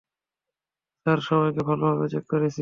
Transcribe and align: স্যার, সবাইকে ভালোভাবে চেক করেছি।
স্যার, 1.05 1.19
সবাইকে 1.27 1.61
ভালোভাবে 1.69 2.05
চেক 2.13 2.25
করেছি। 2.27 2.59